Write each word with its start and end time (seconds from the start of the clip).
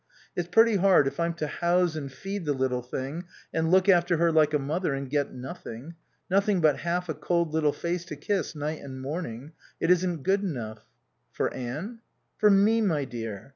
It's 0.35 0.47
pretty 0.49 0.77
hard 0.77 1.05
if 1.05 1.19
I'm 1.19 1.35
to 1.35 1.45
house 1.45 1.95
and 1.95 2.11
feed 2.11 2.45
the 2.45 2.53
little 2.53 2.81
thing 2.81 3.25
and 3.53 3.69
look 3.69 3.87
after 3.87 4.17
her 4.17 4.31
like 4.31 4.51
a 4.51 4.57
mother 4.57 4.95
and 4.95 5.07
get 5.07 5.31
nothing. 5.31 5.93
Nothing 6.27 6.59
but 6.59 6.79
half 6.79 7.07
a 7.07 7.13
cold 7.13 7.53
little 7.53 7.71
face 7.71 8.03
to 8.05 8.15
kiss 8.15 8.55
night 8.55 8.81
and 8.81 8.99
morning. 8.99 9.51
It 9.79 9.91
isn't 9.91 10.23
good 10.23 10.41
enough." 10.41 10.87
"For 11.33 11.53
Anne?" 11.53 11.99
"For 12.39 12.49
me, 12.49 12.81
my 12.81 13.05
dear. 13.05 13.49